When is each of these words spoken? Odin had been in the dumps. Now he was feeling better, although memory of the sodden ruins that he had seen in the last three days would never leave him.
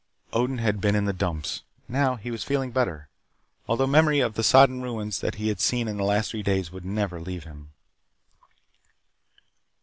Odin 0.33 0.57
had 0.57 0.81
been 0.81 0.95
in 0.95 1.05
the 1.05 1.13
dumps. 1.13 1.61
Now 1.87 2.15
he 2.15 2.31
was 2.31 2.43
feeling 2.43 2.71
better, 2.71 3.07
although 3.67 3.85
memory 3.85 4.19
of 4.19 4.33
the 4.33 4.41
sodden 4.41 4.81
ruins 4.81 5.19
that 5.21 5.35
he 5.35 5.47
had 5.49 5.59
seen 5.59 5.87
in 5.87 5.97
the 5.97 6.03
last 6.03 6.31
three 6.31 6.41
days 6.41 6.71
would 6.71 6.83
never 6.85 7.19
leave 7.19 7.43
him. 7.43 7.69